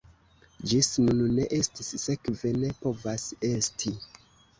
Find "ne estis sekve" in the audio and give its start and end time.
1.39-2.53